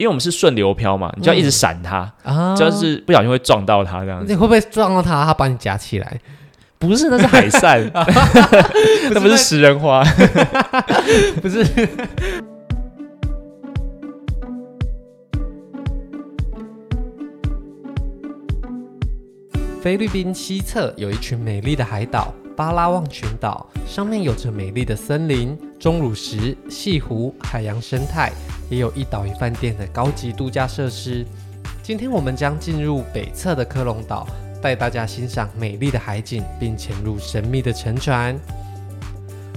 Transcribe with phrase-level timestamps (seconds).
[0.00, 4.32] 因为我们是顺流漂嘛，你就要一直闪它，嗯、就是不小心会撞到它这样子。
[4.32, 5.26] 你会不会撞到它？
[5.26, 6.18] 它把你夹起来？
[6.78, 7.78] 不是，那是海扇
[9.12, 10.02] 那不是食人花，
[11.42, 11.62] 不是。
[19.82, 28.30] 菲律宾西侧有一群美丽的海岛——巴拉望群岛，上面有着美丽的森林、钟乳石、潟湖、海洋生态，
[28.68, 31.24] 也有一岛一饭店的高级度假设施。
[31.82, 34.28] 今天我们将进入北侧的科隆岛，
[34.60, 38.38] 带大家欣赏美丽的海景，并潜入神秘的沉船。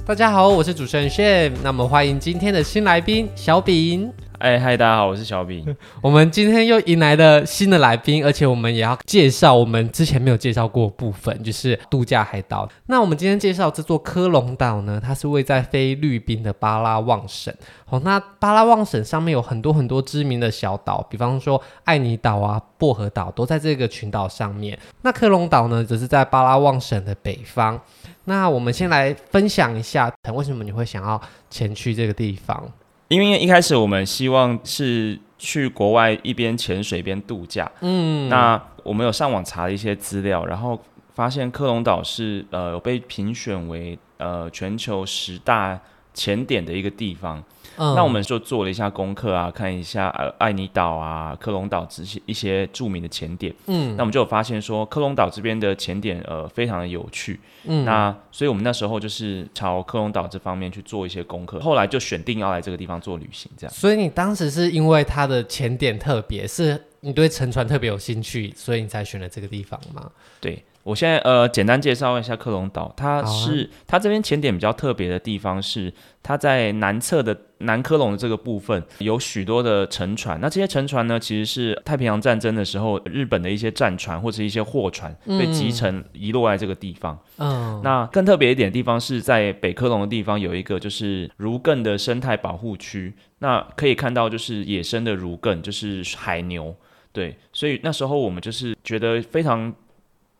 [0.06, 4.14] 大家好，我是主持人 Shane，那么欢迎今天的新来宾小炳。
[4.44, 5.74] 哎，嗨，大家好，我是小饼。
[6.04, 12.68] 我们今天又迎来了新的来宾，而且我们也要介绍我们之前没有介绍过部分，就是度假海岛。
[12.88, 17.54] 那我们今天介绍这座科隆岛呢，它是位在菲律宾的巴拉望省。
[17.86, 24.78] 哦，那巴拉望省上面有很多很多知名的小岛，比方说爱尼岛啊、薄荷岛都在这个群岛上面。
[25.04, 27.80] 那科隆岛呢，则是在巴拉望省的北方。
[28.26, 32.70] 那我们先来分享一下，为什么你会想要前去这个地方？
[33.14, 40.82] 因为一开始我们希望是去国外一边潜水一边度假，嗯，那我们有上网查了一些资料，然后
[41.14, 45.80] 发现科隆岛是呃有被评选为呃全球十大
[46.14, 47.44] 潜点的一个地方。
[47.78, 53.54] 嗯、那我们就做了一下功课啊，看一下呃爱尼岛啊、科隆岛这些一些著名的潜点。
[53.68, 57.40] 嗯，那我们就有发现说，科隆岛这边的潜点呃非常的有趣。
[57.66, 63.74] 嗯，那所以我们那时候就是朝科隆岛这方面去做一些功课，后来就选定要来这个地方做旅行，这样。
[63.74, 70.12] 所以你当时是因为它的潜点特别，是你对沉船特别有兴趣，所以你才选了这个地方吗？
[70.40, 70.64] 对。
[70.84, 87.18] 我现在呃简单介绍一下克隆岛，它是、啊、它这边潜点比较特别的地方是，它在南侧的南科隆的这个部分有许多的沉船，那这些沉船呢，其实是太平洋战争的时候日本的一些战船或者一些货船被集成遗落在这个地方。
[87.38, 96.76] 嗯，那更特别一点的地方是在北科隆的地方有一个就是如艮的生态保护区，那可以看到就是野生的如艮，就是海牛。
[97.14, 99.74] 对，所以那时候我们就是觉得非常。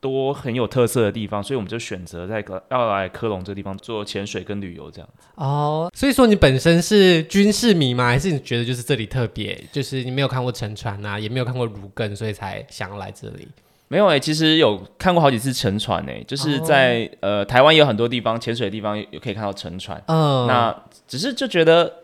[0.04, 5.26] 多很有特色的地方，所以我们就选择在科要来科隆这个地方做潜水跟旅游这样子。
[5.36, 8.08] 哦，所以说你本身是军事迷吗？
[8.08, 13.48] 还是你觉得就是这里特别，就是你没有看过沉船啊，也没有看过儒艮，所以才想要来这里？
[13.88, 20.04] 没有诶、欸，其实有看过好几次沉船诶、欸，就是在、哦、呃台湾有很多地方潜水的地方也可以看到沉船。
[20.08, 20.76] 嗯，那
[21.08, 22.03] 只是就觉得。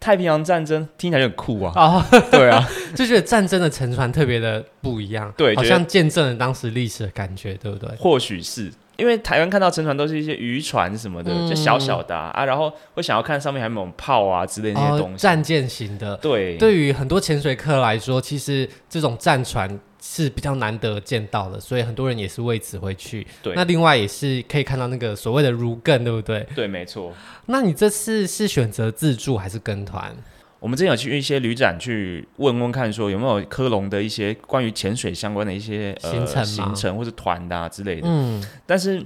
[0.00, 1.72] 太平洋战争听起来就很酷啊！
[1.76, 2.66] 啊，对啊，
[2.96, 7.94] 就觉得战争的沉船特别的不一样，对，好像见证了当时历史的感觉，对不对？
[7.96, 16.16] 或许是因为台湾看到沉船都是一些渔船什么的，嗯、就小小的啊，啊，然后会想要看上面还有没有炮啊之类的那些东西，哦、战舰型的。
[16.16, 19.78] 对，对于很多潜水客来说，其实这种战船。
[20.00, 23.26] 是比较难得见到的，所以很多人也是为此会去。
[23.42, 26.46] 对，那另外也是可以看到那个所谓的如更，对不对？
[26.54, 27.12] 对，没错。
[27.46, 30.14] 那你这次是选择自助还是跟团？
[30.58, 38.02] 我们之前有去一些旅展去问问看，说有没有科隆的一些关于潜水相关的一些行程、呃、行程或者团的、啊、之类的。
[38.06, 39.04] 嗯，但是。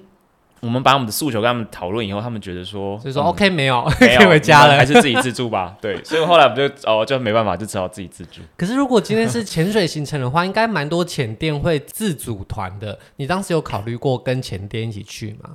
[0.64, 5.76] 我们把我们的诉求跟他们讨论以后，他们觉得说，所以说 OK 没有，没有 回家了，还是自己自助吧。
[5.82, 8.40] 对，所以后来我们就哦，就没办法，就只好自己自助。
[8.56, 12.98] 可是如果今天是潜水行程的话，应该蛮多潜店会自组团的。
[13.16, 15.50] 你当时有考虑过跟潜店一起去吗？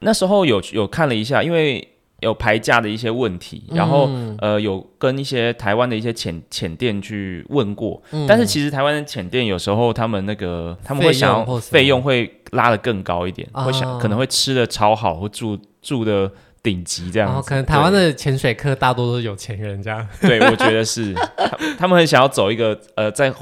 [0.00, 1.86] 那时候有有看了一下，因为。
[2.20, 16.30] 有排价的一些问题，然后、嗯、呃有跟一些台湾的一些潜潜店去问过，嗯、但是其实台湾的潜店有时候他们那个他们会想要费用会拉的更高一点，会想可能会吃的超好，或住住的
[16.62, 17.42] 顶级这样、哦。
[17.46, 20.04] 可能台湾的潜水客大多都是有钱人这样。
[20.20, 23.32] 对，我觉得是他， 他们很想要走一个呃在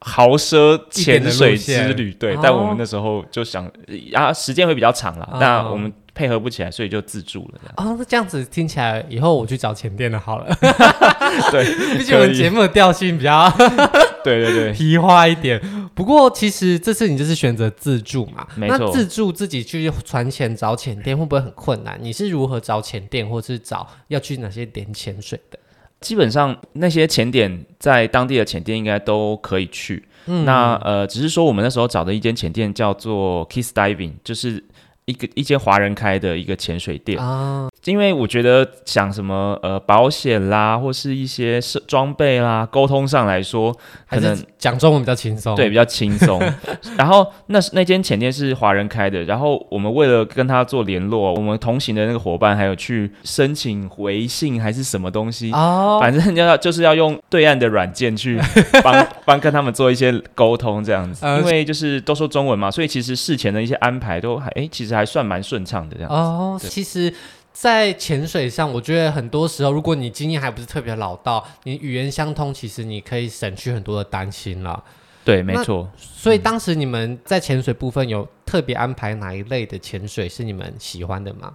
[0.00, 2.12] 豪奢潜水之旅。
[2.12, 3.70] 对，但我们那时候就想
[4.14, 5.92] 啊时间会比较长了，那、哦、我们。
[6.14, 7.60] 配合不起来，所以就自助了。
[7.76, 10.54] 哦，那这样子听起来，以后我去找潜店的好了。
[11.50, 11.64] 对，
[11.96, 13.50] 毕竟我们节目的调性比较
[14.22, 15.60] 对对对皮花一点。
[15.94, 18.78] 不过其实这次你就是选择自助嘛，没错。
[18.78, 21.98] 那自助自己去船潜找潜店会不会很困难？
[22.00, 25.58] 你是如何找潜店，或是找要去哪些点潜水的？
[26.00, 30.04] 基本上那些潜点在当地的潜店应该都可以去。
[30.26, 34.62] 嗯，那呃，只是说我们那时候找的一间潜店叫做 Kiss Diving，就是。
[35.06, 37.18] 一个一间华人开的一个潜水店。
[37.18, 43.76] 啊，因为我觉得想什么呃保险啦，或是一些设装备啦，沟通上来说，
[44.08, 46.40] 可能讲中文比较轻松，对，比较轻松。
[46.96, 58.38] 然后那那间潜店是华人开的，然后我们为了跟他做联络，我们同行的那个伙伴还有去申请回信还是什么东西哦，反正要就是要用对岸的软件去
[58.84, 64.91] 帮帮跟他们做一些沟通这样子，因为就是都说中文嘛，所以其实事前的一些安排都还哎其实。
[64.94, 66.58] 还算蛮顺畅的这样子哦。
[66.60, 67.12] 其实，
[67.52, 74.82] 在潜水上，我觉得很多时候，如果你经验还不是特别老道，你语言相通，其实你可以省去很多的担心了。
[75.24, 75.88] 对，没错。
[75.96, 81.52] 所以当时你们在潜水部分有特别安排哪一类的潜水是你们喜欢的吗？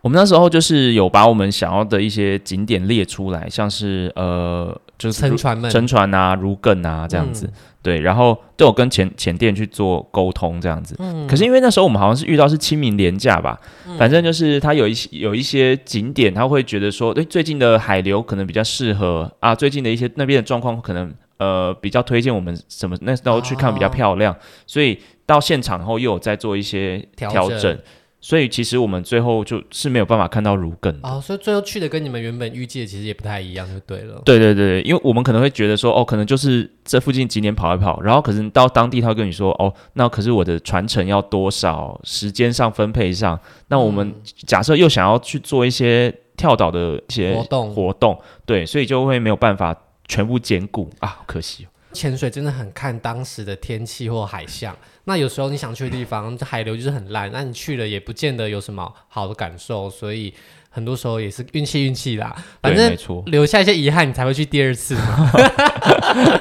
[0.00, 7.46] 我们那时候就是有把我们想要的一些景点列出来，像是呃，就是沉船们、沉船啊、如更啊这样子。
[7.46, 7.52] 嗯
[7.82, 10.94] 对，然后都有跟前前店去做沟通这样子。
[11.00, 11.26] 嗯。
[11.26, 24.96] 可是因为那时候我们好像是遇到是清明连假吧，嗯、反正就是他有一些有一些景点，他会觉得说，对，最近的海流可能比较适合啊，最近的一些那边的状况可能呃比较推荐我们什么那时候去看比较漂亮，哦、所以
[25.26, 27.48] 到现场后又有在做一些调整。
[27.48, 27.78] 调整
[28.24, 34.22] 所以其实我们最后就是没有办法看到如更哦，所以最后去的跟你们原本预计的其实也不太一样，就对了。
[34.24, 44.14] 对对对，因为我们可能会觉得说，哦，可能就是这附近景点跑一跑，然后可是到当地他会跟你说，哦，那可是我的传承要多少，时间上分配上，那我们
[44.46, 48.16] 假设又想要去做一些跳岛的一些活动活动，
[48.46, 49.76] 对，所以就会没有办法
[50.06, 51.68] 全部兼顾啊，可惜哦。
[51.92, 54.76] 潜水真的很看当时的天气或海象。
[55.04, 60.32] 那有时候你想去的地方，海流就是很烂，那你去了也不见得有什么好的感受，所以
[60.70, 62.34] 很多时候也是运气运气啦。
[62.60, 62.96] 反正
[63.26, 65.30] 留下一些遗憾，你才会去第二次嘛。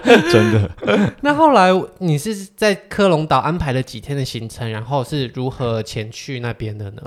[0.31, 0.71] 真的。
[1.21, 1.69] 那后来
[1.99, 7.01] 你是在科隆岛安排了几天的行程，然后是如何前去那边的呢？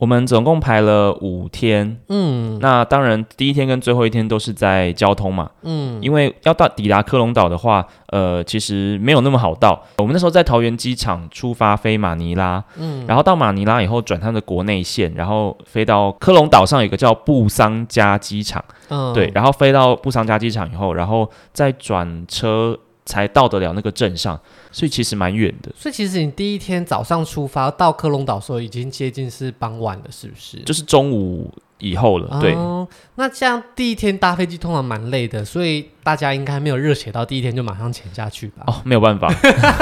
[0.00, 9.78] 我们总共排了五天，嗯，那当然第一天跟最后一天都是在交通嘛，嗯，因为要到抵达科隆岛的话，呃，其实没有那么好到。
[9.98, 22.74] 我们那时候在桃园机场出发飞马尼拉，嗯，然后到马尼拉以后转它的国内线，然后飞到科隆岛上有一个叫布桑加机场，嗯，对，然后飞到布桑加机场以后，然后再转车
[23.10, 24.38] 才到得了那个镇上。
[24.72, 25.72] 所以其实蛮远的。
[25.76, 30.58] 所以其实你第一天早上出发到科隆岛的时候，已经接近是傍晚了，是不是？
[30.58, 32.38] 就是中午以后了。
[32.40, 32.54] 对。
[32.54, 32.86] 哦，
[33.16, 38.62] 那这样第一天搭飞机通常蛮累的，所以大家应该没有热血到第一天就马上潜下去吧？
[38.68, 39.28] 哦，没有办法，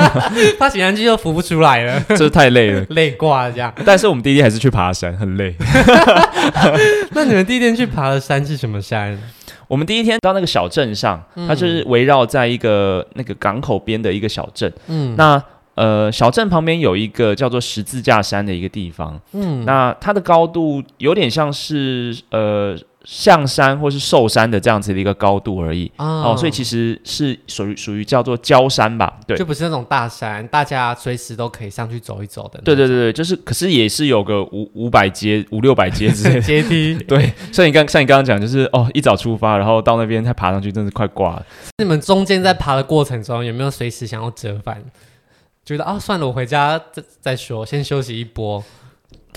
[0.59, 3.71] 他潜下去就浮不出来了，这 太累了， 累挂了这样。
[3.85, 5.55] 但是我们第一天还是去爬山，很累。
[7.11, 9.21] 那你们第一天去爬的山是什么山？
[9.69, 14.73] 我们第一天到那个小镇上，它就是围绕在一个那个港口边的一个小镇。
[14.89, 15.41] 嗯，那
[15.77, 19.21] 呃，小镇旁边有一个叫做十字架山的一个地方。
[19.33, 22.77] 嗯，那它的高度有点像是呃。
[23.11, 32.61] 象山或是寿山的这样子的一个高度而已哦，哦，所以其实是属于属于叫做郊山吧，对，就不是那种大山，大家随时都可以上去走一走的。
[32.63, 36.95] 对对对对，就是，可是也是有个五五百阶、五六百阶之类的阶梯。
[37.09, 41.47] 对，像你刚像你刚刚讲，就是哦，一早出发，然后到那边再爬上去，真是快挂了。
[41.79, 44.85] 你们中间在爬的过程中，有没有随时想要折返？
[45.65, 48.63] 觉得啊、哦，算了，我回家再再说，先休息一波。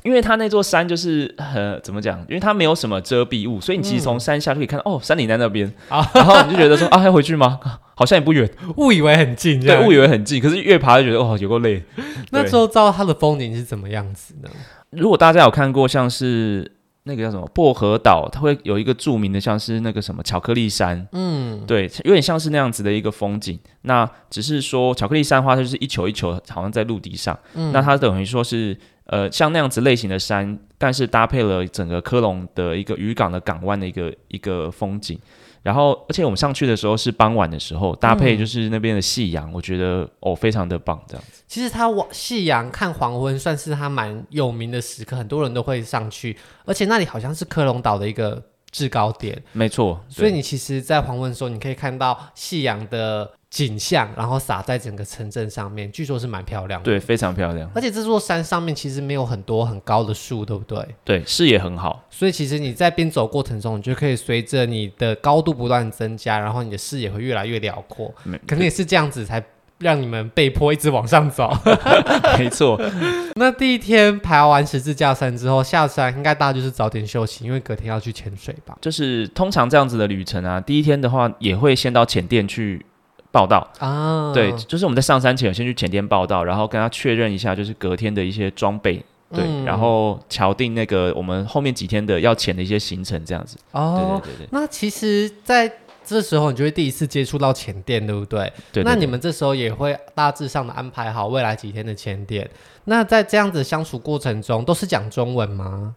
[0.03, 2.19] 因为它那座山就是呃，怎么讲？
[2.27, 7.59] 因为它没有什么遮蔽物，所以你其实从山下就可以看到、嗯、哦，山顶在那边，然后你就觉得说啊，要回去吗？
[7.93, 11.83] 好像也不远，误以为很近，对，误以为很近，可是越爬就觉得哦，有够累。
[12.31, 14.49] 那周遭它的风景是怎么样子呢？
[14.89, 16.71] 如果大家有看过，像是
[17.03, 23.59] 那个叫什么薄荷岛，它会有一个著名的，像是那个什么巧克力山，嗯，对，有点像是那样子的一个风景。
[23.83, 28.75] 那只是说巧克力山的话，它就是一球一球，好像在陆地上，嗯、那它等于说是。
[29.11, 35.19] 呃，像那样子类型的山，但是搭配了整个科隆的一个渔港的港湾的一个一个风景，
[35.61, 41.43] 然后而且我们上去的时候是傍晚的时候，搭配就是那边的夕阳，嗯、我觉得哦非常的棒，这样子。
[41.45, 48.41] 其实它往夕阳看黄昏算是它蛮有名的时刻，很多人都会上去，而且那里好像是科隆岛的一个
[48.71, 50.01] 制高点，没错。
[50.07, 53.29] 所以你其实，在黄昏的时候，你可以看到夕阳的。
[53.51, 56.85] 景象，然后洒在整个城镇上面，据说是蛮漂亮的。
[56.85, 57.69] 对，非常漂亮。
[57.75, 60.87] 而且这座山上面其实没有很多很高的树，对不对？
[61.03, 62.07] 对，视野很好。
[62.09, 68.13] 所以其实你在边走过程中，你就可以随着你的高度不断增加，然后你的视野会越来越辽阔。
[68.47, 69.43] 可能也是这样子，才
[69.79, 71.51] 让你们被迫一直往上走。
[72.39, 72.81] 没错。
[73.35, 78.77] 那第一天爬完十字架山之后，下山应该大家就是早点休息，因为隔天要去潜水吧。
[78.79, 82.85] 就是通常这样子的旅程啊，第一天的话也会先到浅店去。
[83.31, 93.57] 报道啊，对，就是我们在上山前先去前店报道，然后跟他确认一下，就是隔天的一些装备对，嗯、然后敲定那个我们后面几天的要潜的一些行程，这样子。
[93.71, 94.49] 哦，对对对对。
[94.51, 95.71] 那其实，在
[96.03, 98.39] 这时候你就会第一次接触到前店，对不对？
[98.73, 98.83] 对，对，对。
[98.83, 102.49] 那你们这时候也会大致上的安排好未来几天的前店。
[102.83, 105.95] 那在这样子相处过程中，都是讲中文吗？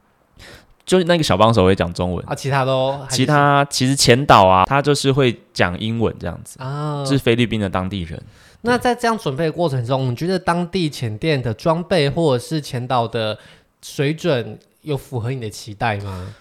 [0.87, 8.23] 就是那个小帮手会讲中文啊，其他都其他其实前导啊，他就是会讲英文这样子啊，是菲律宾的当地人。
[8.61, 13.39] 那在这样准备的过程中，你觉得当地潜店的装备或者是前导的
[13.83, 16.35] 水准有符合你的期待吗？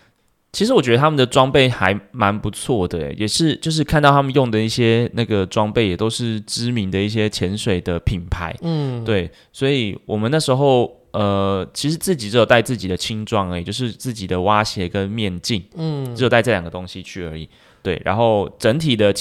[0.52, 11.00] 其实我觉得他们的装备还蛮不错的，也是就是看到他们用的一些那个装备也都是知名的一些潜水的品牌，嗯，对，所以我们那时候。
[11.14, 17.48] 呃，其实自己只有带自己的轻装而已，就是自己的蛙鞋跟面镜，嗯，只有带这两个东西去而已。
[17.84, 19.14] 对，然后整体的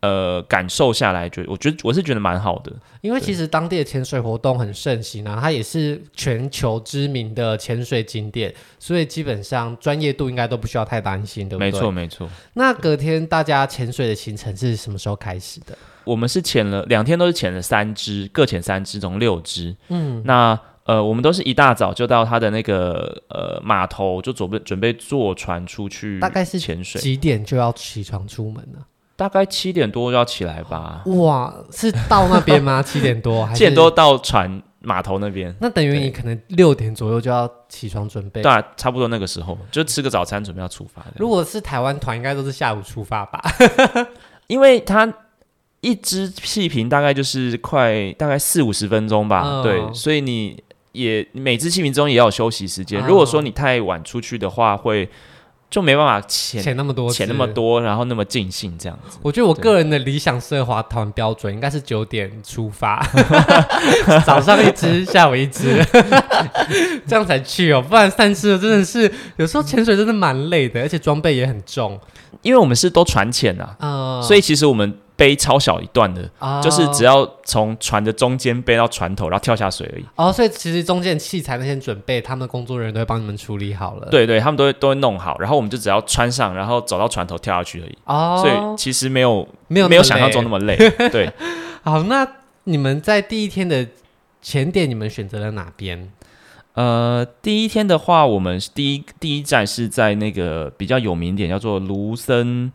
[0.00, 11.72] 呃感受下来，觉我觉得我是觉得蛮好的，因为其实当地的潜水活动很盛行啊，它也是全球知名的潜水景点，所以基本上专业度应该都不需要太担心，对不对？
[11.72, 12.30] 没错，没错。
[12.54, 15.76] 那隔天大家潜水的行程是什么时候开始的？
[16.04, 19.74] 我们是潜了两天，都是潜了三只，各潜三只，总共六只。
[19.88, 20.56] 嗯，那。
[20.90, 26.18] 呃，我们都是一大早就到他的那个呃码头，就准备准备坐船出去。
[26.18, 28.80] 大概是潜水几点就要起床出门呢？
[29.14, 31.04] 大概七点多就要起来吧。
[31.06, 32.82] 哇，是到那边吗？
[32.82, 33.58] 七点多还是？
[33.58, 35.54] 七点多到船码头那边。
[35.60, 38.42] 那等于你可能六点左右就要起床准备。
[38.42, 41.06] 对啊，差不多那个时候就吃个早餐，准备要出发。
[41.16, 43.40] 如果是台湾团，应该都是下午出发吧？
[44.48, 45.14] 因为他
[45.82, 49.42] 一支气瓶大概就是快大概四五十分钟吧。
[49.42, 50.60] 哦、对，所以你。
[50.92, 53.00] 也每支气瓶中也要有休息时间。
[53.06, 55.08] 如果说你太晚出去的话，会
[55.70, 59.18] 就没办法潜潜那么多，潜那么多，然后那么尽兴这样子。
[59.22, 63.00] 我觉得我个人的理想奢华团标准应该是九点出发，
[64.26, 65.80] 早上一支，下午一支，
[67.06, 67.80] 这样才去哦。
[67.80, 71.98] 不然散失了真的是有时候潜水真的蛮累的，而且装备也很重。
[72.42, 74.98] 因为我们是都船潜啊，嗯、所以其实我们。
[75.20, 80.04] 背超小一段的，哦、就是只要从船的中间背到船头，然后跳下水而已。
[80.16, 84.08] 哦，所以其实中间器材那些准备，他们工作人员都会帮你们处理好了。
[84.10, 87.98] 对对，他们都会都会弄好，然后我们就只要穿上，然后走到船头跳下去而已。
[88.06, 90.74] 哦，所以其实没有没有没有想象中那么累。
[91.12, 91.30] 对，
[91.84, 92.26] 好，那
[92.64, 93.86] 你们在第一天的
[94.40, 96.10] 前点，你们选择了哪边？
[96.72, 102.72] 呃，第一天的话，我们第一第一站是在那个比较有名点，叫做卢森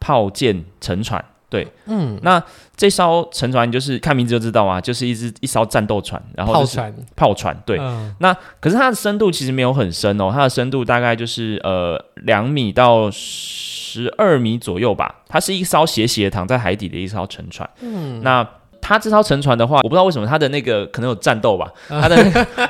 [0.00, 1.22] 炮舰沉船。
[1.52, 2.42] 对，嗯，那
[2.74, 18.48] 这艘沉船就是看名字就知道啊，就是一只一艘战斗船，然后就是炮船，炮船，对，嗯、那可是它的深度其实没有很深哦，它的深度大概就是呃两米到十二米左右吧，它是一艘斜斜躺在海底的一艘沉船，嗯，那
[18.80, 22.16] 它这艘沉船的话，我不知道为什么它的那个可能有战斗吧，它的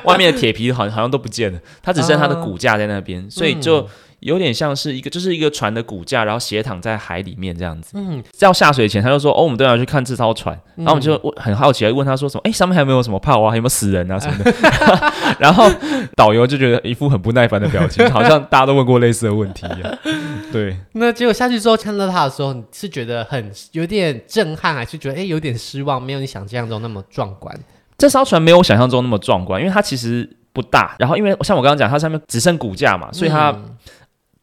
[0.03, 3.87] 外面的铁皮好像好像都不见了，它只剩它的骨架在那边，嗯、所以就。
[4.23, 7.91] 有点像是一个，就是一个船的骨架，然后斜躺在海里面这样子。
[7.95, 10.55] 嗯，要下水前，他就说：“哦，我们都要去看这艘船。
[10.77, 12.41] 嗯”然后我们就很好奇，问他说：“什么？
[12.45, 13.49] 哎，上面还有没有什么炮啊？
[13.49, 14.53] 还有没有死人啊什么的？”
[15.39, 15.69] 然后
[16.15, 19.97] 导游就觉得一副很不耐烦的表情，好像大家都问过类似的问题一样。
[20.51, 20.77] 对。
[20.93, 26.01] 那结果下去之后看到他的时候，你是觉得很有点震撼，还是觉得哎有点失望？
[26.01, 27.53] 没有你想象中那么壮观。
[27.97, 30.95] 这艘船没有我想象中那么壮观，因为它其实不大。
[30.99, 33.49] 然后因为像我刚刚讲，它上面只剩骨架嘛，所以它。
[33.51, 33.75] 嗯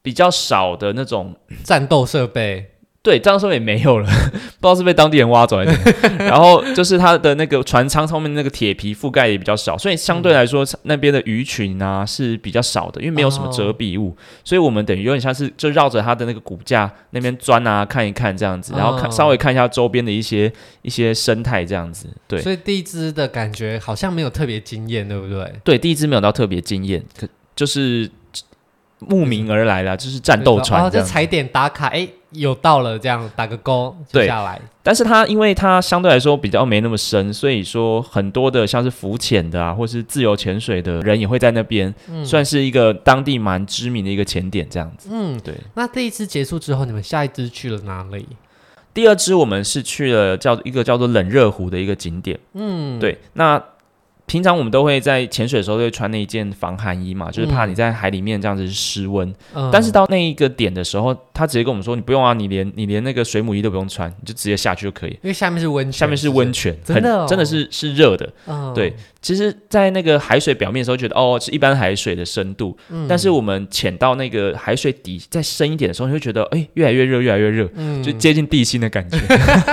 [0.02, 2.71] 比较少的那种战斗设备，
[3.02, 4.07] 对，战斗设备也没有了，
[4.61, 5.90] 不知道是被当地人挖走还是。
[6.19, 20.50] 然后就是它的那个船舱上面那个铁皮覆盖也比较少，所以相对来说、嗯、那边的鱼群啊是比较少的，因为没有什么遮蔽物，哦、所以我们等于有点像是就绕着它的那个骨架那边钻啊看一看这样子，然后看、哦、稍微看一下周边的一些
[20.83, 22.07] 一些生态这样子。
[22.26, 25.52] 对，所以第一只的感觉好像没有特别惊艳，对不对？
[25.64, 28.11] 对，第一只没有到特别惊艳，可就是。
[29.00, 34.61] 慕名而来了，就是战斗船，然后就踩点打卡，哎，有到了，这样打个勾就下来。
[34.83, 45.09] 但是它因为它相对来说比较没那么深，所以说很多的像是浮潜的啊，或是自由潜水的人也会在那边，嗯、算是一个当地蛮知名的一个潜点这样子。
[45.12, 45.54] 嗯，对。
[45.75, 48.26] 那这一次结束之后，你们下一支去了哪里？
[48.92, 52.38] 第二支我们是去了叫一个叫做冷热湖的一个景点。
[52.54, 53.16] 嗯，对。
[53.35, 53.62] 那
[54.30, 59.28] 平常我们都会在潜水的时候都会穿那一件防寒衣嘛，就是怕你在海里面这样子是失温。
[59.54, 68.32] 嗯、但是到那一个点的时候，他直接跟我们说：“你不用啊，你连你连那个水母衣都不用穿，你就直接下去就可以。”因为下面是温泉，下面是温泉，是真的、哦、真的是是热的。
[68.46, 68.94] 嗯、对。
[69.23, 79.19] 其实，在那个海水表面的时候，觉得哦是一般海水的深度，嗯、但是我们潜到那个海水底再深一点的时候，你会觉得哎越来越热，越来越热，嗯、就接近地心的感觉。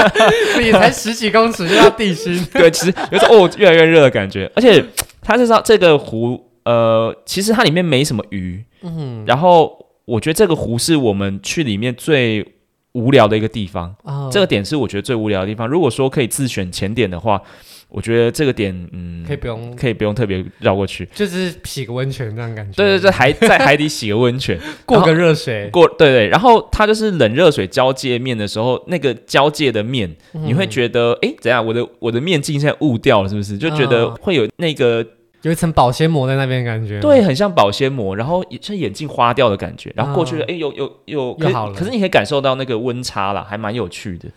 [0.60, 4.52] 你才十几公尺就到地心，对，其实有种哦越来越热的感觉。
[4.54, 4.84] 而且
[5.22, 12.46] 它这道这个湖，呃，其实它里面没什么鱼，嗯，然后我觉得这个湖是我们去里面最
[12.92, 15.66] 无聊的一个地方，哦，这个点是我觉得最无聊的地方。
[15.66, 17.42] 如果说可以自选潜点的话。
[17.90, 22.76] 我觉得这个点，嗯，可以不用，可以不用特别绕过去，就是洗个温泉这样感觉。
[22.76, 26.28] 对对对，海在海底洗个温泉， 过个热水，过对对。
[26.28, 31.66] 然后它就是冷热水交界面的时候，那个交界的面，嗯、你会觉得，哎，怎样？
[31.66, 33.58] 我的我的面镜现在雾掉了，是不是？
[33.58, 35.08] 就觉得会有那个、嗯、
[35.44, 37.00] 有一层保鲜膜在那边感觉。
[37.00, 39.94] 对，很像保鲜膜，然后像眼镜花掉的感觉。
[39.96, 41.74] 然后过去了，哎、嗯，有有有，又好了。
[41.74, 44.28] 可是你可以感受到那个温差啦，还蛮有趣的。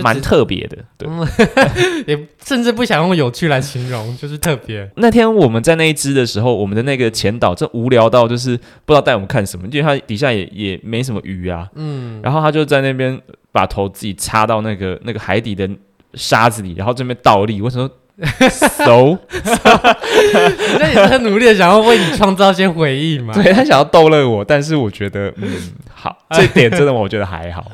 [0.00, 1.08] 蛮特别的，对，
[2.06, 4.88] 也甚至不想用有趣来形容， 就是特别。
[4.96, 13.20] 那天我们在那一支的时候，我们的那个前导这无聊到就是不知道带我们看什么，因为他底下也也没什么鱼啊，嗯，然后他就在那边
[13.50, 15.68] 把头自己插到那个那个海底的
[16.14, 17.90] 沙子里，然后这边倒立，为什么？
[18.50, 23.34] 熟，人家也是很努力的想要为你创造一些回忆嘛。
[23.34, 25.50] 对，他想要逗乐我，但是我觉得，嗯，
[25.92, 27.70] 好， 这点真的我觉得还好。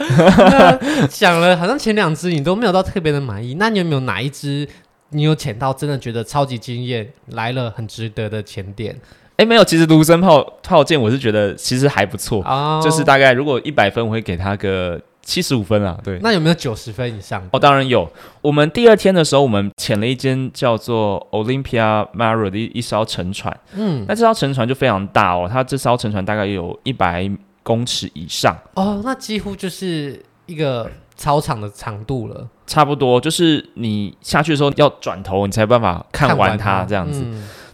[1.11, 3.57] 讲了，好像前两只你都没有到特别的满意。
[3.59, 4.67] 那你有没有哪一只
[5.11, 8.97] 你有潜到真的觉得超级惊艳，来了很值得的潜点？
[9.37, 12.83] 哎，没有，其实卢森炮炮舰我是觉得其实还不错，oh.
[12.83, 15.01] 就是大概如果一百分，我会给他个。
[15.29, 17.47] 七十五分啊，对，那有没有九十分以上？
[17.53, 18.11] 哦，当然有。
[18.41, 23.55] 我们第二天的时候，我们潜了一间叫做 Olympia Maru 的一一艘沉船。
[23.75, 27.31] 嗯，那这艘沉船就非常大哦，它这艘沉船大概有一百
[27.63, 28.57] 公尺以上。
[28.73, 32.49] 哦，那几乎就是一个操场的长度了。
[32.67, 37.23] 差不多，就是你下去的时候要转头，你才有办法看完它这样子。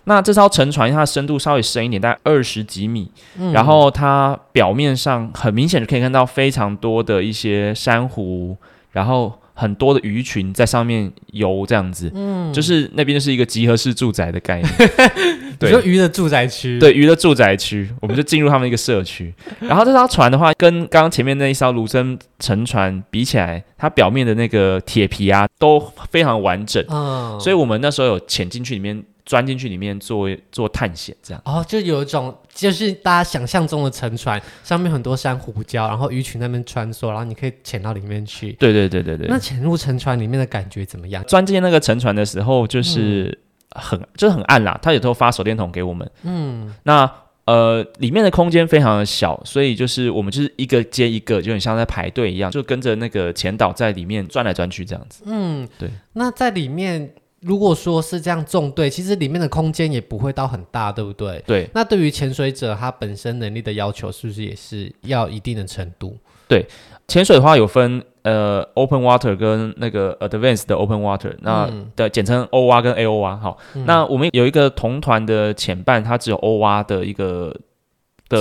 [0.05, 8.57] 那这艘沉船，它的深度稍微深一点，大概二十几米，嗯、然后它表面上很明显就可以看到非常多的一些珊瑚，
[8.93, 14.73] 然后很多的鱼群在上面游，这样子，嗯，就是那边就是一个集合式住宅的概念，
[15.59, 25.81] 对，鱼的住宅区，对，鱼的住宅区，我们就进入他们一个社区， 然后这艘船的话，跟刚刚前面那一艘卢森沉船比起来，它表面的那个铁皮啊都
[26.11, 29.03] 非常完整，嗯，所以我们那时候有潜进去里面。
[29.27, 38.53] 钻进去里面做做探险，这样哦，就有一种就是大家想象中的沉船，上面很多珊瑚礁，然后鱼群那边穿梭，然后你可以潜到里面去。
[38.53, 39.27] 对对对对对。
[39.27, 41.25] 那潜入沉船里面的感觉怎么样？
[41.25, 43.39] 钻进那个沉船的时候，就是
[43.71, 46.11] 很、嗯、就是很暗啦，他有时候发手电筒给我们。
[46.25, 46.75] 嗯。
[46.83, 47.11] 那
[47.47, 55.23] 呃，里面的空间非常的小，所以就是我们就是一个接一个，就很像在排队一样，就跟着那个潜导在里面转来转去这样子。
[55.25, 55.91] 嗯，对。
[56.13, 57.15] 那在里面。
[57.45, 61.43] 如果说是这样纵队，其实里面的空间也不会到很大，对不对？
[61.47, 61.69] 对。
[61.75, 66.17] 那对于潜水者他本身能力的要求，是不是也是要一定的程度？
[66.49, 66.67] 对，
[67.07, 73.37] 潜水的话有分呃 open water 跟那个 advanced 的 open water，那的简称 OWA 跟 AOWA。
[73.37, 77.55] 好，嗯、那我们有一个同团的潜伴，他只有 OWA 的一个。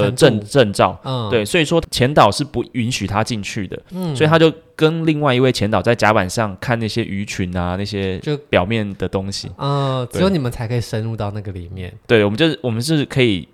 [0.02, 13.48] 的证证照，嗯，对，所以说潜导是不允许他进去的，嗯，所以他就跟另外一位前导在甲板上看那些鱼群啊，那些就表面的东西，嗯，只有你们才可以深入到那个里面，对，我们就是我们是可以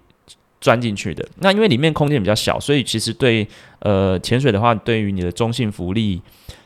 [0.62, 1.28] 钻进去的。
[1.40, 3.48] 那因为里面空间比较小，所以其实对
[3.80, 6.22] 呃潜水的话，对于你的中性浮力，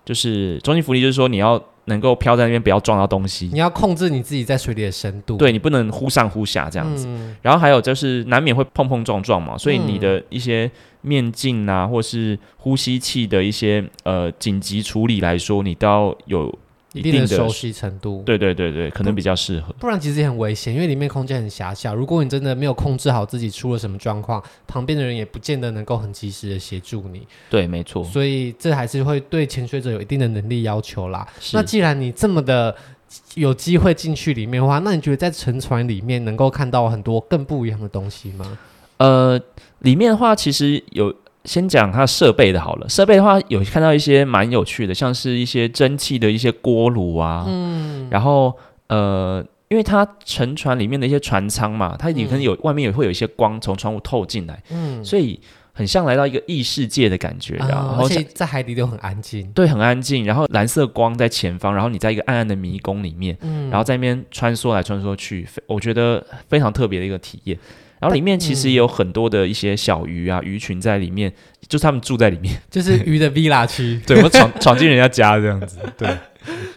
[0.05, 1.63] 就是中性浮力，就是说你要。
[1.85, 3.49] 能够飘在那边，不要撞到东西。
[3.51, 7.05] 你要控制你自己在水里的深度，对，你不能忽上忽下这样子。
[7.07, 10.69] 嗯、然后还有就是难免会碰碰撞撞嘛，所以你的一些
[11.01, 16.59] 面镜啊，或是呼吸器的一些呃紧急处理来说，你都要有。
[16.93, 19.73] 一定的熟悉程度，对对对对，可能比较适合。
[19.79, 21.93] 不然其实也很危险，因为里面空间很狭小。
[21.93, 27.27] 如果你真的没有控制好自己出了什么状况，旁边的人也不见得能够很及时的协助你。
[27.49, 28.03] 对，没错。
[28.03, 31.27] 所以这还是会对潜水者有一定的能力要求啦。
[31.51, 32.75] 那既然你这么的
[33.34, 38.58] 有机会进去里面的话，那你觉得在沉船里面能够看到很多更不一样的东西吗？
[38.97, 39.41] 呃，
[39.79, 41.13] 里面的话其实有。
[41.45, 55.38] 先讲它设备的好了，设备的话有看到一些蛮有趣的，像是一些蒸汽的一些锅炉啊，嗯，然后呃，因为它沉船里面的一些船舱嘛，它也可能有、嗯、外面也会有一些光从窗户透进来，嗯，所以
[55.73, 67.58] 很像来到一个异世界的感觉，嗯、然后而且在海底都很安静，对，很安静，然后蓝色光在前方，然后你在一个暗暗的迷宫里面，嗯，然后在那边穿梭来穿梭去，我觉得非常特别的一个体验。
[68.03, 71.31] 然后里面其实也有很多的一些小鱼啊，鱼群在里面，
[71.69, 73.97] 就是他们住在里面， 就是鱼的 villa 区。
[74.05, 75.79] 对，我闯闯进人家家这样子。
[75.97, 76.13] 对，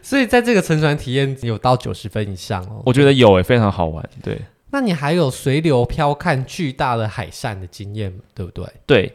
[0.00, 2.80] 所以在这个乘船体验有到九十分以上哦。
[2.86, 4.08] 我觉得有诶，非常好玩。
[4.22, 8.64] 对，那你还有随流漂看巨大的海扇的经验，对不对？
[8.86, 9.12] 对，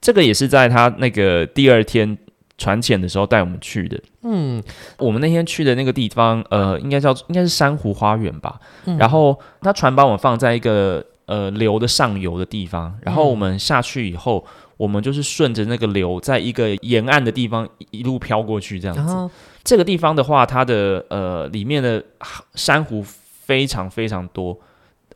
[0.00, 2.16] 这个也是在他那个第二天。
[2.58, 4.62] 船潜的时候带我们去的，嗯，
[4.98, 8.60] 我们那天去的那个地方，呃，应该叫应该是珊瑚花园吧。
[8.84, 19.14] 嗯、然后他船把我们放在一个呃流的上游的地方，然后我们下去以后，嗯、我们就是顺着那个流，在一个沿岸的地方一路飘过去，这样子。
[19.14, 19.30] 哦、
[19.62, 22.02] 这个地方的话，它的呃里面的
[22.56, 23.00] 珊瑚
[23.44, 24.58] 非常非常多。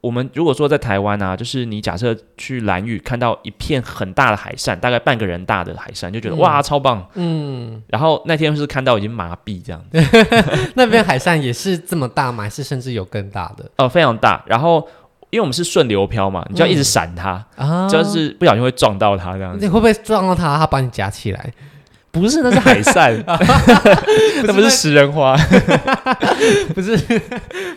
[0.01, 7.05] 我们如果说在台湾啊，就是你假设去蓝屿看到一片很大的海扇，大概半个人大的海扇，就觉得、嗯、哇超棒。
[7.15, 7.83] 嗯。
[7.89, 9.99] 然后那天是看到已经麻痹这样子。
[10.77, 12.45] 那边海扇也是这么大吗？
[12.45, 13.69] 还是甚至有更大的？
[13.79, 14.45] 哦，非常大。
[14.47, 14.87] 然后
[15.35, 19.59] 因为我们是顺流漂嘛，你就要一直闪它，嗯、就是不小心会撞到它这样子。
[19.61, 20.57] 你会不会撞到它？
[20.57, 21.53] 它把你夹起来？
[22.13, 23.13] 不是，那是海扇，
[24.47, 25.37] 那不是食人花
[26.73, 26.97] 不是，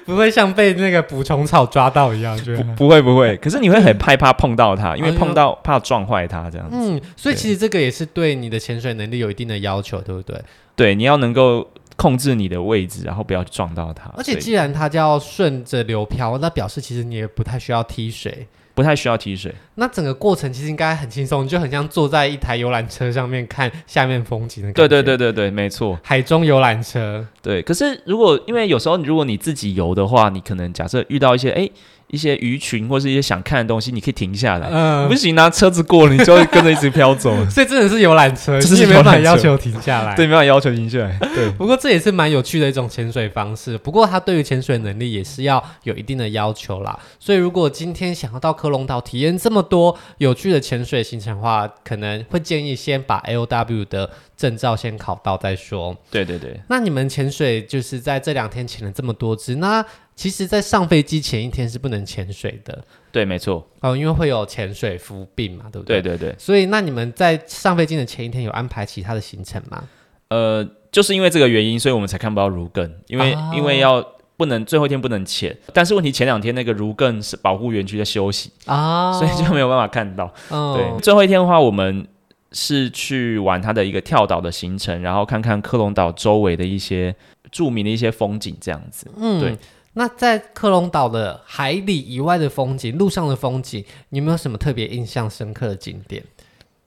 [0.06, 3.36] 不会像被那个捕虫草抓到一样，不不会不会。
[3.38, 6.78] 可是你会很害怕碰到它，因为碰到怕撞坏它这样子。
[6.80, 10.39] 嗯，所以其实这个也是对你的潜水能力有一定的要求，对不对？
[10.76, 14.10] 对，你要能够控制你的位置，然后不要撞到它。
[14.15, 18.47] 而且既然它叫顺着流漂，那表示其实你也不太需要踢水。
[18.73, 24.88] 不太需要踢水，那整个过程其实应该很轻松，你就很像坐在一台游览车上面看下面风景的感觉。
[24.88, 27.25] 对对对对对，没错，海中游览车。
[27.41, 31.67] 对，可是如果因为有时候如果你自己游的话，你可能假设遇到一些哎。
[32.10, 34.70] 一些鱼群或是一些想看的东西，你可以停下来。
[34.72, 37.36] 嗯，不行，啊车子过了，你就会跟着一直飘走。
[37.52, 40.15] 所以真的是游览车， 就是没办法要求停下来。
[40.15, 41.17] 对，没办法要求停下来。
[41.36, 43.78] 对，不过这也是蛮有趣的一种潜水方式。
[43.78, 46.98] 不过它对于潜水能力也是要有一定的要求啦。
[47.20, 55.96] 所以如果今天想要到科隆岛体验这么多有趣的潜水行程的话，可能会建议先把 LW 的证照先考到再说。
[56.10, 56.58] 对对对。
[56.70, 59.86] 那你们潜水就是在这两天潜了这么多只，那？
[60.17, 62.84] 其实，在上飞机前一天是不能潜水的。
[63.12, 63.65] 对，没错。
[63.82, 66.01] 哦，因为会有潜水服病嘛，对不对？
[66.01, 66.36] 对对对。
[66.39, 69.84] 所以，那你们在上飞机的前一天有安排其他的行程吗？
[70.30, 74.03] 呃，就是因为这个原因，所以我们才看不到如更，因为、哦、因为要
[74.36, 75.56] 不能最后一天不能潜。
[75.71, 80.34] 但是问题前两天那个如更是保护园区在休息啊，哦、所以就没有办法看到。
[80.49, 82.08] 哦、对，最后一天的话，我们
[82.53, 87.15] 是去玩它的一个跳岛的行程，然后看看科隆岛周围的一些
[87.51, 89.06] 著名的一些风景，这样子。
[89.15, 89.56] 嗯，对。
[89.97, 96.23] 那在克隆岛的海里以外的风景，路上的风景，你有没有什么特别印象深刻的景点？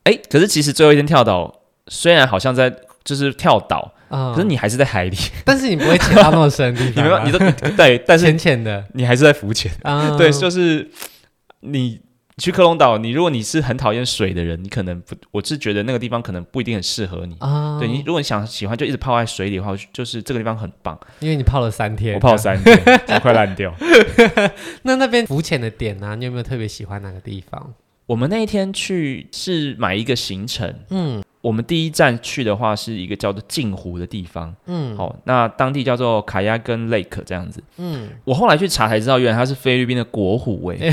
[0.05, 10.91] 哎、欸，可是其实最后一天跳岛，虽然好像在就是跳岛，嗯、可是你还是在海里， 但是你不会潜到那么深的地方， 你没有，你都对，但是浅浅的，你还是在浮潜，嗯、对，就是
[11.61, 12.01] 你。
[12.39, 17.37] 去克隆岛，你如果你是很讨厌水的人，你可能不，我是觉得那个地方可能不一定很适合你。
[17.41, 20.99] 啊，对你，如果你想喜欢就一直泡在水里的话，就是这个地方很棒。
[21.21, 22.77] 因为你泡了三天，我泡了三天，
[23.09, 23.75] 我快烂掉。
[24.83, 26.17] 那那边浮潜的点呢？
[26.17, 27.75] 你有没有特别喜欢哪个地方？
[28.07, 40.93] 我们那一天去是买一个行程，嗯，我们第一站去的话是一个叫做镜湖的地方，嗯，好，那当地叫做卡亚根 Lake 这样子，嗯，我后来去查才知道，原来它是菲律宾的国湖，哎。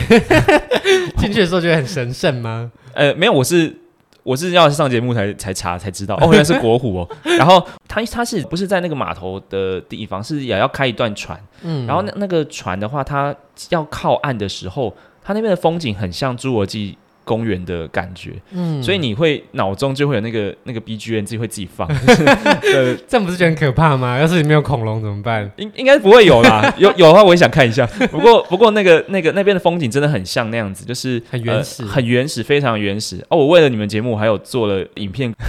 [1.18, 2.72] 进去的时候觉得很神圣吗？
[2.94, 3.76] 呃，没有，我是
[4.24, 7.10] 我是要上节目才才查才知道，哦，原来是国湖哦。
[7.38, 10.24] 然后它它是不是在那个码头的地方？
[10.24, 13.36] 是也要开一段船，嗯，然后那那个船的话，它
[13.70, 16.98] 要靠岸的时候，它那边的风景很像侏罗纪。
[17.28, 21.86] 公园的感觉，嗯，所以你会脑中就会有那个那个 BGM，自己会自己放，
[22.74, 24.18] 呃，这样不是觉得很可怕吗？
[24.18, 25.52] 要是里面有恐龙怎么办？
[25.58, 27.86] 应应该不会有啦， 有有的话我也想看一下。
[28.10, 33.18] 不过不过那个那个那边的风景真的很像那样子，就是很原始，呃，很原始，非常原始。
[33.28, 35.34] 哦，我为了你们节目，我还有做了影片，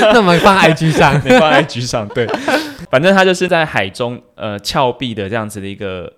[0.00, 2.26] 那我们放 IG 上，没放 IG 上，对，
[2.90, 6.10] 反正它就是在海中呃峭壁的这样子的一个。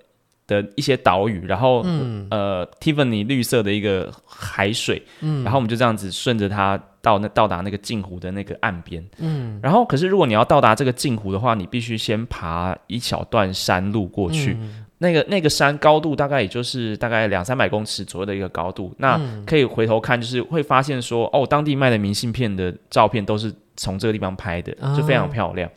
[0.47, 25.69] 的一些岛屿，然后、嗯、呃，Tiffany 绿色的一个海水，嗯、然后我们就这样子顺着它到那到达那个镜湖的那个岸边，嗯，然后可是如果你要到达这个镜湖的话，你必须先爬一小段山路过去，嗯、那个那个山高度大概也就是大概两三百公尺左右的一个高度，那可以回头看，就是会发现说，哦，当地卖的明信片的照片都是从这个地方拍的，就非常漂亮。
[25.69, 25.73] 哦、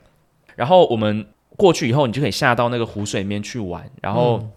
[0.55, 1.25] 然后我们
[1.57, 4.37] 过去以后，你就可以下到那个湖水里面去玩，然后。
[4.43, 4.51] 嗯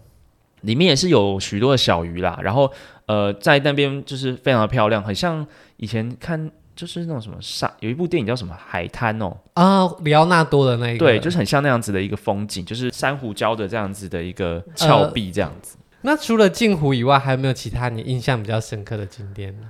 [0.63, 2.69] 里面也是有许多的小鱼啦，然后
[3.05, 5.45] 呃，在那边就是非常的漂亮，很像
[5.77, 15.77] 以前看就是那种什么沙，有一部电影叫什么海滩哦啊，里奥纳多的那一个，对，就是很像那样子的一个风景，就是珊瑚礁的这样子的一个峭壁这样子。
[15.77, 19.69] 呃、那除了镜湖以外，还有没有其他你印象比较深刻的景点呢？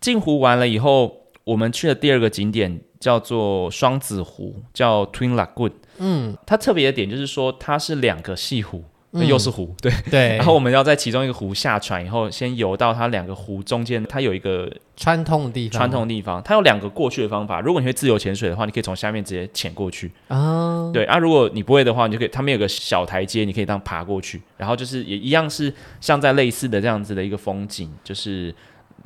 [0.00, 5.72] 镜湖完了以后，我们去的第二个景点叫做双子湖，叫 Twin Lagoon。
[5.98, 8.84] 嗯，它特别的点就是说它是两个潟湖。
[9.14, 10.36] 嗯、又是湖，对对。
[10.38, 15.78] 然后我们要在其中一个湖下船以后，先游到它两个湖中间，它有一个穿通的地方。
[15.78, 17.60] 穿通的地方，它有两个过去的方法。
[17.60, 20.90] 如果你会自由潜水的话，你可以从下面直接潜过去啊。
[20.92, 24.42] 对啊，如果你不会的话，你就可以，他们有个小台阶，你可以这样爬过去。
[24.56, 28.54] 然后就是也一样是像在类似的这样子的一个风景，就是。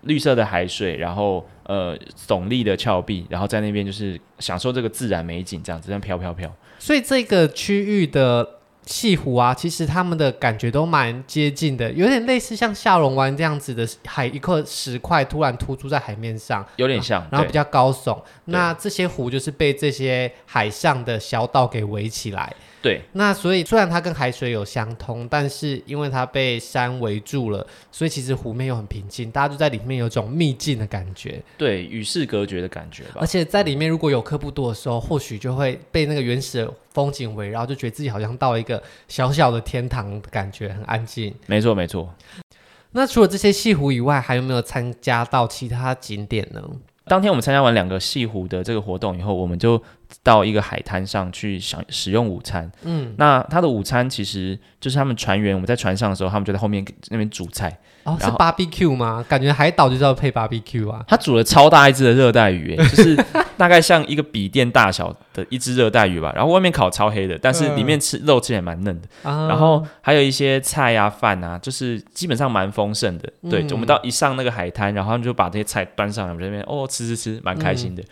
[0.02, 6.48] 绿色的海水，然后呃耸立的峭壁，然后在那边就是享受这个自然美景，这样子这样飘飘飘。
[6.78, 8.48] 所以这个区域的
[8.88, 18.18] 西湖啊，其实他们的感觉都蛮接近的，有点类似像下龙湾这样子的海，一块石块突然突出在海面上，有点像，然后比较高耸。
[18.46, 22.50] 那这些湖就是被这些海上的小岛给围起来。
[22.80, 33.16] 对，那所以虽然它跟海水有相通，但是因为它被山围住了，所以其实湖面又很平静，大家就在里面有种秘境的感觉，对，与世隔绝的感觉吧。
[33.16, 41.34] 而且在里面如果有科布多的时候，或许就会被那个原始的风景围绕，就觉得自己好像到一个小小的天堂的感觉，很安静。
[41.46, 42.14] 没错，没错。
[42.92, 46.62] 那除了这些西湖以外，还有没有参加到其他景点呢？
[47.06, 49.82] 当天我们参加完两个西湖的这个活动以后，我们就
[50.22, 52.70] 到一个海滩上去享使用午餐。
[52.82, 57.78] 嗯，那他的午餐其实就是他们船员，我们在船上的时候，他们就在后面那边煮菜。
[58.04, 59.22] 哦，是 barbecue 吗？
[59.28, 61.04] 感觉海岛就是要配 barbecue 啊。
[61.06, 63.14] 他煮了超大一只的热带鱼， 就是
[63.58, 66.32] 大概像一个笔电大小的一只热带鱼吧。
[66.34, 69.08] 然后外面烤超黑的，但是里面吃肉吃也蛮嫩的。
[69.22, 73.30] 然后还有一些菜啊饭啊，就是基本上蛮丰盛的。
[73.50, 78.02] 对，我们到一上那个海滩，然后他们就把这些菜端上来，我们这边哦吃吃吃，蛮开心的。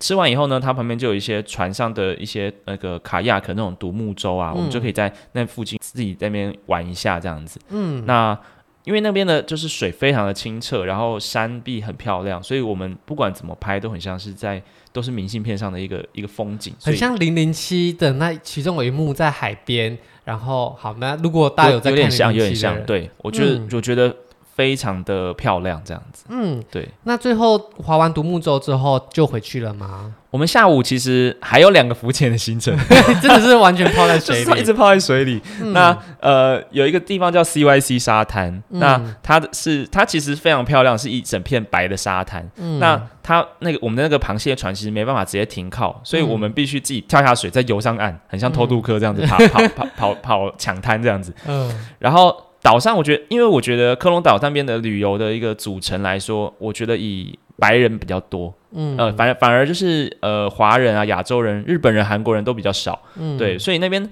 [0.00, 7.60] 吃完以后呢，它旁边就有一些船上的一些那个卡亚克那种独木舟啊，我们就可以在那附近自己在那边玩一下这样子。
[7.68, 8.36] 嗯，那。
[8.84, 14.60] 因为那边的就是水非常的清澈，然后山壁很漂亮，所以我们不管怎么拍都很像是在
[14.90, 24.16] 都是明信片上的一个一个风景，很像零零七的那其中有一幕在海边，然后好，那如果大家有在看有点像有点像，对我觉得、嗯、我觉得
[24.60, 26.86] 非常的漂亮这样子，嗯，对。
[27.04, 30.12] 那最后划完独木舟之后就回去了吗？
[30.30, 32.76] 我们下午其实还有两个浮潜的行程，
[33.22, 35.40] 真的是完全泡在水里， 一直泡在水里。
[35.62, 42.46] 嗯、那呃，有一个地方叫 CYC 沙滩，嗯、那它是它其实非常漂亮，是一整片白的沙滩。
[42.56, 51.34] 嗯、那它那个我们的那个螃蟹船其实没办法直接停靠，所以我们必须自己跳下水再游上岸，很像偷渡客这样子 跑、嗯、跑跑跑跑抢滩这样子。
[51.46, 64.08] 嗯，然后岛上我觉得，因为我觉得科隆岛那边的旅游的一个组成来说，我觉得以白人比较多，嗯，呃，反而反而就是呃，华人啊、亚洲人、日本人、韩国人都比较少，嗯，对，所以那边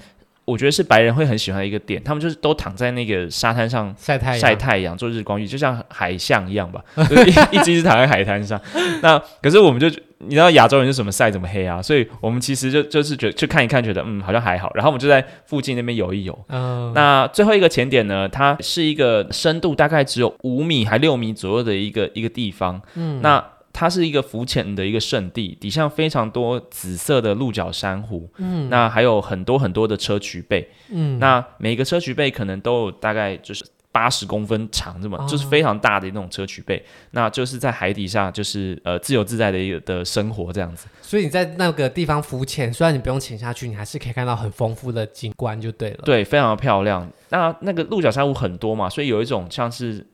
[0.48, 8.58] 我觉得是白人会很喜欢的一个点，他们就是都躺在那个沙滩上晒太阳、晒太阳、做日光浴，就像海象一样吧， 就是、一一直一直躺在海滩上。
[9.02, 9.86] 那可是我们就
[10.18, 16.38] 你知道亚洲人是怎么晒怎么黑啊，所以我们其实就就是觉去看一看，觉得嗯好像还好，然后我们就在附近那边游一游。
[16.48, 23.44] 嗯，那最后一个潜点呢，它是一个深度大概只有五米还六米左右的一个一个地方，嗯，那。
[23.78, 40.88] 它是一个浮潜的一个圣地，底下非常多紫色的鹿角珊瑚，嗯，那还有很多很多的砗磲贝，嗯，那每个砗磲贝可能都有大概就是八十公分长，这么、哦、就是非常大的那种砗磲贝，那就是在海底下就是呃自由自在的一个的生活这样子。
[41.00, 46.00] 所以你在那个地方浮潜，虽然你不用潜下去，你还是可以看到很丰富的景观就对了。
[46.02, 47.08] 对，非常的漂亮。
[47.28, 50.04] 那那个鹿角珊瑚很多嘛，所以有一种像是。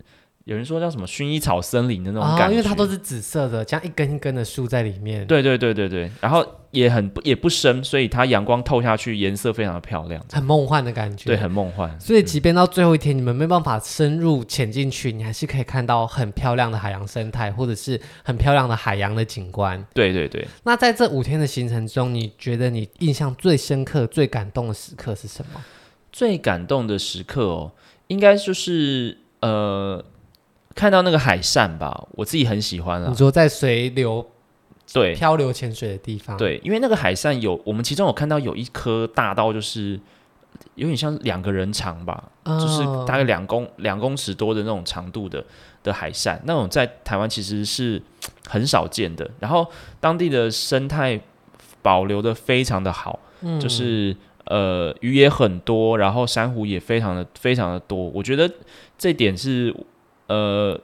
[0.44, 5.26] 有人说叫什么薰衣草森林的那种感觉，哦，因为它都是紫色的，这样一根一根的树在里面。
[5.26, 11.24] 对对对对对，然后也很也不深，所以它阳光透下去，颜色非常的漂亮，很梦幻的感觉。
[11.24, 11.98] 对，很梦幻。
[11.98, 19.82] 所以即便到最后一天，嗯、你们没办法深入潜进去，你还是可以看到很漂亮的海洋生态，或者是很漂亮的海洋的景观。
[19.94, 20.46] 对对对。
[20.64, 25.64] 那在这五天的行程中，你觉得你印象最深刻、最感动的时刻是什么？
[26.12, 27.72] 最感动的时刻哦，
[28.08, 30.04] 应该就是呃。
[30.74, 33.08] 看到那个海扇吧，我自己很喜欢啊。
[33.08, 34.26] 你说在水流
[34.92, 39.98] 对漂流潜水的地方，对，因为那个海扇有我们其中有看到有一颗大到就是
[40.74, 45.44] 有点像两个人长吧，哦、就是大概两公两公尺多的那种长度的
[45.82, 48.02] 的海扇，那种在台湾其实是
[48.48, 49.30] 很少见的。
[49.38, 49.66] 然后
[50.00, 51.20] 当地的生态
[51.82, 54.14] 保留的非常的好，嗯、就是
[54.46, 57.96] 呃鱼也很多，然后珊瑚也非常的非常的多。
[58.10, 58.50] 我觉得
[58.98, 59.74] 这点是。
[60.26, 60.80] 呃，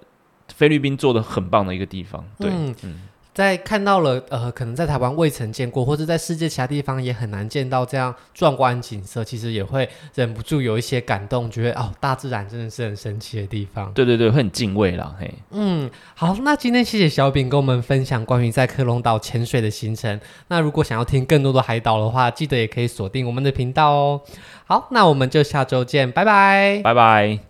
[0.54, 3.00] 菲律宾做的很棒的一个地方，对，嗯，嗯，
[3.32, 13.90] 在看到了呃，可能在台湾未曾见过，或者在世界其他地方也很难见到这样壮观景色，其实也会忍不住有一些感动，觉得哦，大自然真的是很神奇的地方。
[13.94, 15.32] 对对对，会很敬畏啦，嘿。
[15.52, 20.20] 嗯，好，那今天谢谢小饼跟我们分享关于在克隆岛潜水的行程。
[20.48, 24.20] 那如果想要听更多的海岛的话，记得也可以锁定我们的频道哦。
[24.66, 27.49] 好，那我们就下周见，拜拜，拜拜。